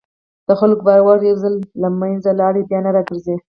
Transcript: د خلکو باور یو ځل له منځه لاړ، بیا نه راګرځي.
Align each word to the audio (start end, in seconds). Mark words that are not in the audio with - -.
د 0.47 0.49
خلکو 0.59 0.83
باور 0.87 1.17
یو 1.29 1.35
ځل 1.43 1.55
له 1.81 1.87
منځه 1.99 2.29
لاړ، 2.39 2.53
بیا 2.69 2.79
نه 2.85 2.91
راګرځي. 2.95 3.35